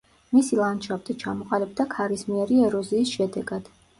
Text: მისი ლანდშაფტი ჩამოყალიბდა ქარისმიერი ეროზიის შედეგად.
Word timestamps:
მისი 0.35 0.55
ლანდშაფტი 0.59 1.15
ჩამოყალიბდა 1.25 1.85
ქარისმიერი 1.93 2.59
ეროზიის 2.69 3.15
შედეგად. 3.19 3.73